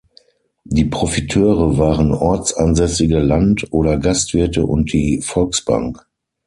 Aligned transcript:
Die 0.63 0.85
Profiteure 0.85 1.77
waren 1.77 2.11
ortsansässige 2.11 3.19
Land- 3.19 3.71
oder 3.71 3.97
Gastwirte 3.99 4.65
und 4.65 4.91
die 4.93 5.21
Volksbank. 5.21 6.07